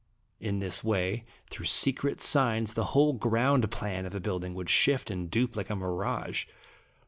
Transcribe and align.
In 0.39 0.57
this 0.57 0.83
way, 0.83 1.25
through 1.51 1.67
secret 1.67 2.19
signs, 2.21 2.73
the 2.73 2.85
whole 2.97 3.13
ground 3.13 3.69
plan 3.69 4.07
of 4.07 4.15
a 4.15 4.19
building 4.19 4.55
would 4.55 4.67
shift 4.67 5.11
and 5.11 5.29
dupe 5.29 5.55
like 5.55 5.69
a 5.69 5.75
mirage. 5.75 6.47